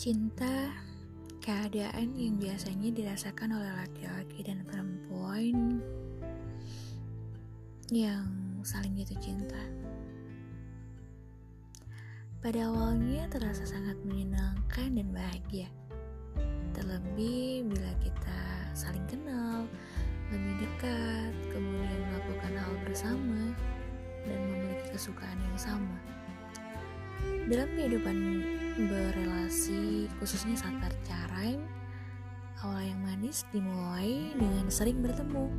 Cinta, 0.00 0.72
keadaan 1.44 2.16
yang 2.16 2.40
biasanya 2.40 2.88
dirasakan 2.88 3.52
oleh 3.52 3.68
laki-laki 3.84 4.40
dan 4.40 4.64
perempuan 4.64 5.76
yang 7.92 8.24
saling 8.64 8.96
jatuh 8.96 9.20
cinta. 9.20 9.60
Pada 12.40 12.72
awalnya 12.72 13.28
terasa 13.28 13.68
sangat 13.68 14.00
menyenangkan 14.08 14.88
dan 14.88 15.12
bahagia. 15.12 15.68
Terlebih 16.72 17.68
bila 17.68 17.92
kita 18.00 18.40
saling 18.72 19.04
kenal, 19.04 19.68
lebih 20.32 20.64
dekat, 20.64 21.36
kemudian 21.52 22.00
melakukan 22.08 22.56
hal 22.56 22.72
bersama, 22.88 23.52
dan 24.24 24.38
memiliki 24.48 24.96
kesukaan 24.96 25.36
yang 25.44 25.58
sama. 25.60 25.96
Dalam 27.52 27.68
kehidupan 27.76 28.16
berelasi, 28.86 30.08
khususnya 30.22 30.56
saat 30.56 30.76
pacaran, 30.80 31.60
awal 32.62 32.80
yang 32.80 33.00
manis 33.04 33.44
dimulai 33.50 34.32
dengan 34.36 34.70
sering 34.70 35.02
bertemu. 35.02 35.50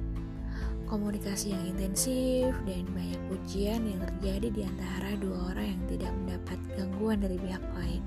Komunikasi 0.88 1.56
yang 1.56 1.64
intensif 1.72 2.52
dan 2.68 2.84
banyak 2.92 3.22
pujian 3.32 3.84
yang 3.88 4.02
terjadi 4.04 4.48
di 4.52 4.62
antara 4.68 5.16
dua 5.20 5.54
orang 5.54 5.78
yang 5.78 5.84
tidak 5.88 6.12
mendapat 6.24 6.60
gangguan 6.76 7.20
dari 7.22 7.38
pihak 7.40 7.64
lain. 7.78 8.04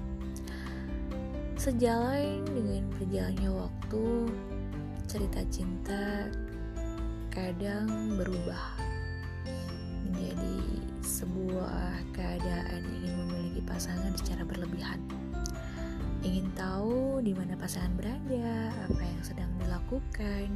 Sejalan 1.54 2.44
dengan 2.44 2.82
berjalannya 2.98 3.50
waktu, 3.54 4.04
cerita 5.08 5.40
cinta 5.48 6.28
kadang 7.32 8.18
berubah 8.20 8.76
menjadi 10.04 10.60
sebuah 11.04 12.00
keadaan 12.16 12.80
ingin 13.00 13.14
memiliki 13.20 13.43
pasangan 13.66 14.12
secara 14.16 14.44
berlebihan. 14.46 15.00
Ingin 16.24 16.48
tahu 16.56 17.20
di 17.20 17.36
mana 17.36 17.52
pasangan 17.60 17.92
berada, 18.00 18.72
apa 18.88 19.02
yang 19.04 19.20
sedang 19.20 19.52
dilakukan, 19.60 20.48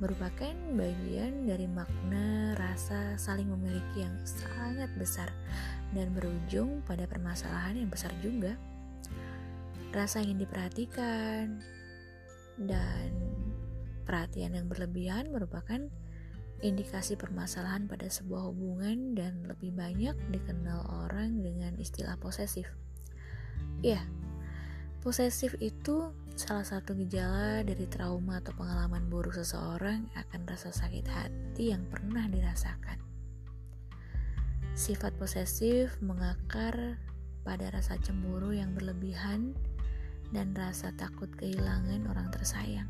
merupakan 0.00 0.54
bagian 0.74 1.44
dari 1.44 1.68
makna 1.68 2.56
rasa 2.56 3.14
saling 3.20 3.46
memiliki 3.52 4.02
yang 4.02 4.16
sangat 4.24 4.88
besar 4.96 5.28
dan 5.92 6.10
berujung 6.16 6.80
pada 6.88 7.04
permasalahan 7.06 7.84
yang 7.84 7.90
besar 7.92 8.10
juga. 8.24 8.56
Rasa 9.94 10.24
ingin 10.24 10.42
diperhatikan 10.42 11.60
dan 12.66 13.10
perhatian 14.08 14.58
yang 14.58 14.66
berlebihan 14.66 15.30
merupakan 15.30 15.86
indikasi 16.60 17.16
permasalahan 17.16 17.88
pada 17.88 18.08
sebuah 18.08 18.52
hubungan 18.52 19.16
dan 19.16 19.44
lebih 19.48 19.72
banyak 19.72 20.12
dikenal 20.28 20.84
orang 21.08 21.40
dengan 21.40 21.76
istilah 21.80 22.20
posesif. 22.20 22.68
Ya, 23.80 24.04
posesif 25.00 25.56
itu 25.60 26.12
salah 26.36 26.64
satu 26.64 26.92
gejala 26.96 27.64
dari 27.64 27.84
trauma 27.88 28.40
atau 28.40 28.52
pengalaman 28.56 29.08
buruk 29.08 29.36
seseorang 29.36 30.08
akan 30.16 30.40
rasa 30.48 30.72
sakit 30.72 31.06
hati 31.08 31.72
yang 31.72 31.84
pernah 31.88 32.28
dirasakan. 32.28 33.00
Sifat 34.76 35.16
posesif 35.16 35.96
mengakar 36.00 37.00
pada 37.44 37.72
rasa 37.72 37.96
cemburu 38.00 38.52
yang 38.52 38.72
berlebihan 38.76 39.56
dan 40.30 40.54
rasa 40.54 40.94
takut 40.94 41.28
kehilangan 41.36 42.06
orang 42.06 42.28
tersayang. 42.30 42.88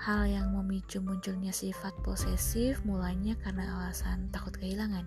Hal 0.00 0.24
yang 0.32 0.56
memicu 0.56 0.96
munculnya 1.04 1.52
sifat 1.52 1.92
posesif 2.00 2.80
mulanya 2.88 3.36
karena 3.36 3.68
alasan 3.68 4.32
takut 4.32 4.56
kehilangan, 4.56 5.04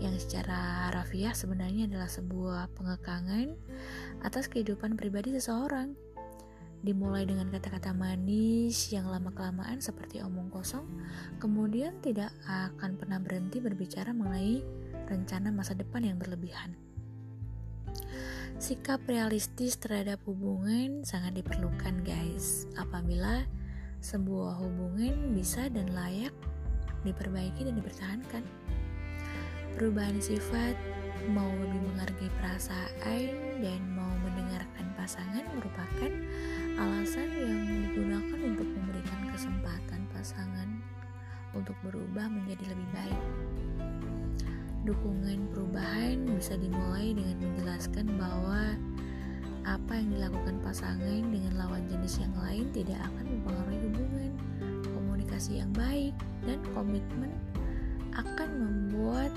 yang 0.00 0.16
secara 0.16 0.88
harafiah 0.88 1.36
sebenarnya 1.36 1.84
adalah 1.84 2.08
sebuah 2.08 2.72
pengekangan 2.80 3.52
atas 4.24 4.48
kehidupan 4.48 4.96
pribadi 4.96 5.36
seseorang. 5.36 5.92
Dimulai 6.80 7.28
dengan 7.28 7.52
kata-kata 7.52 7.92
manis 7.92 8.88
yang 8.88 9.04
lama-kelamaan 9.04 9.84
seperti 9.84 10.24
omong 10.24 10.48
kosong, 10.48 10.88
kemudian 11.36 12.00
tidak 12.00 12.32
akan 12.48 12.96
pernah 12.96 13.20
berhenti 13.20 13.60
berbicara 13.60 14.16
mengenai 14.16 14.64
rencana 15.12 15.52
masa 15.52 15.76
depan 15.76 16.08
yang 16.08 16.16
berlebihan. 16.16 16.72
Sikap 18.56 19.04
realistis 19.04 19.76
terhadap 19.76 20.24
hubungan 20.24 21.04
sangat 21.04 21.36
diperlukan, 21.36 22.00
guys. 22.00 22.64
Apabila 22.80 23.44
sebuah 24.00 24.56
hubungan 24.64 25.36
bisa 25.36 25.68
dan 25.68 25.92
layak 25.92 26.32
diperbaiki 27.04 27.68
dan 27.68 27.76
dipertahankan. 27.76 28.44
Perubahan 29.76 30.18
sifat, 30.20 30.76
mau 31.32 31.48
lebih 31.60 31.80
menghargai 31.84 32.32
perasaan 32.40 33.22
dan 33.60 33.80
mau 33.92 34.12
mendengarkan 34.24 34.88
pasangan 34.96 35.44
merupakan 35.52 36.12
alasan 36.80 37.28
yang 37.28 37.60
digunakan 37.88 38.38
untuk 38.40 38.68
memberikan 38.72 39.20
kesempatan 39.32 40.00
pasangan 40.16 40.68
untuk 41.52 41.76
berubah 41.84 42.24
menjadi 42.28 42.72
lebih 42.72 42.88
baik. 42.96 43.22
Dukungan 44.80 45.52
perubahan 45.52 46.24
bisa 46.40 46.56
dimulai 46.56 47.12
dengan 47.12 47.36
menjelaskan 47.36 48.16
bahwa 48.16 48.59
apa 49.70 49.94
yang 49.94 50.10
dilakukan 50.10 50.58
pasangan 50.66 51.22
dengan 51.30 51.54
lawan 51.54 51.86
jenis 51.86 52.18
yang 52.18 52.34
lain 52.42 52.66
tidak 52.74 52.98
akan 53.06 53.24
mempengaruhi 53.38 53.80
hubungan. 53.86 54.30
Komunikasi 54.90 55.62
yang 55.62 55.70
baik 55.70 56.14
dan 56.42 56.58
komitmen 56.74 57.30
akan 58.18 58.50
membuat 58.50 59.30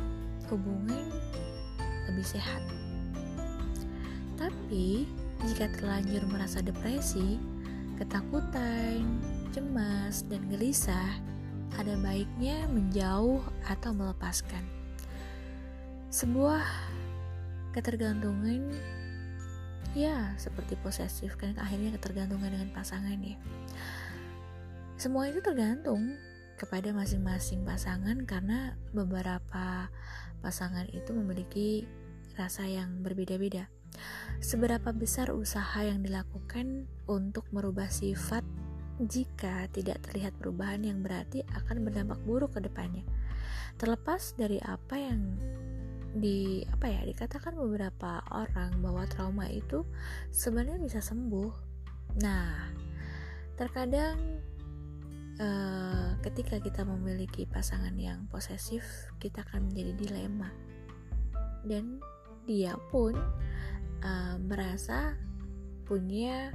hubungan 0.49 1.13
lebih 2.09 2.25
sehat. 2.25 2.65
Tapi, 4.41 5.05
jika 5.45 5.69
terlanjur 5.77 6.25
merasa 6.33 6.65
depresi, 6.65 7.37
ketakutan, 8.01 9.05
cemas, 9.53 10.25
dan 10.25 10.41
gelisah, 10.49 11.21
ada 11.77 11.93
baiknya 12.01 12.65
menjauh 12.73 13.41
atau 13.69 13.93
melepaskan. 13.93 14.65
Sebuah 16.09 16.65
ketergantungan 17.73 18.73
ya 19.93 20.33
seperti 20.41 20.73
posesif 20.81 21.37
kan 21.37 21.53
akhirnya 21.57 21.93
ketergantungan 21.97 22.49
dengan 22.49 22.69
pasangan 22.73 23.17
ya. 23.21 23.37
Semua 24.97 25.29
itu 25.29 25.41
tergantung 25.41 26.17
kepada 26.57 26.93
masing-masing 26.93 27.65
pasangan 27.65 28.23
karena 28.25 28.77
beberapa 28.93 29.89
pasangan 30.41 30.85
itu 30.93 31.11
memiliki 31.13 31.69
rasa 32.37 32.65
yang 32.65 33.01
berbeda-beda. 33.01 33.69
Seberapa 34.41 34.89
besar 34.89 35.29
usaha 35.33 35.85
yang 35.85 36.01
dilakukan 36.01 36.89
untuk 37.05 37.45
merubah 37.53 37.89
sifat 37.89 38.41
jika 39.01 39.69
tidak 39.73 40.01
terlihat 40.05 40.33
perubahan 40.37 40.85
yang 40.85 41.01
berarti 41.01 41.41
akan 41.53 41.85
berdampak 41.85 42.19
buruk 42.25 42.57
ke 42.57 42.61
depannya. 42.65 43.05
Terlepas 43.77 44.37
dari 44.37 44.61
apa 44.61 44.97
yang 44.97 45.37
di 46.13 46.61
apa 46.69 46.85
ya 46.89 47.01
dikatakan 47.09 47.57
beberapa 47.57 48.21
orang 48.29 48.77
bahwa 48.85 49.03
trauma 49.09 49.49
itu 49.49 49.81
sebenarnya 50.29 50.77
bisa 50.77 51.01
sembuh. 51.01 51.51
Nah, 52.21 52.69
terkadang 53.57 54.17
uh, 55.41 56.13
ketika 56.21 56.61
kita 56.61 56.85
memiliki 56.85 57.49
pasangan 57.49 57.97
yang 57.97 58.29
posesif, 58.29 58.85
kita 59.17 59.41
akan 59.41 59.73
menjadi 59.73 59.93
dilema 59.97 60.53
dan 61.65 61.97
dia 62.45 62.75
pun 62.91 63.15
uh, 64.03 64.35
merasa 64.37 65.17
punya 65.87 66.53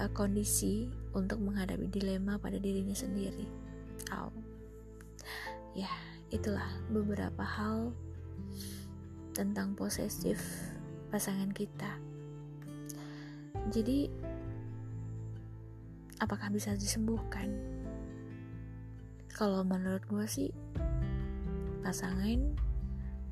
uh, 0.00 0.10
kondisi 0.16 0.88
untuk 1.12 1.42
menghadapi 1.42 1.90
dilema 1.90 2.40
pada 2.40 2.56
dirinya 2.56 2.94
sendiri. 2.94 3.44
Oh, 4.14 4.32
ya 5.76 5.90
itulah 6.30 6.68
beberapa 6.88 7.42
hal 7.42 7.92
tentang 9.38 9.78
posesif 9.78 10.42
pasangan 11.08 11.48
kita. 11.54 11.94
Jadi, 13.70 14.08
apakah 16.18 16.50
bisa 16.50 16.74
disembuhkan? 16.74 17.52
Kalau 19.30 19.62
menurut 19.62 20.02
gue 20.10 20.26
sih, 20.26 20.50
pasangan 21.86 22.58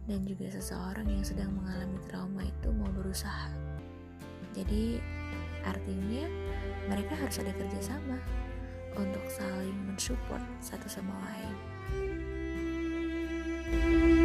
dan 0.06 0.22
juga 0.22 0.46
seseorang 0.54 1.10
yang 1.10 1.24
sedang 1.26 1.50
mengalami 1.58 1.98
trauma 2.06 2.46
itu 2.46 2.68
mau 2.70 2.88
berusaha. 2.94 3.50
Jadi, 4.54 5.02
artinya 5.66 6.24
mereka 6.86 7.18
harus 7.18 7.42
ada 7.42 7.50
kerjasama 7.50 8.22
untuk 8.96 9.24
saling 9.28 9.76
mensupport 9.90 10.42
satu 10.62 10.86
sama 10.88 11.12
lain. 11.26 11.56
thank 13.66 13.82
you 13.82 14.15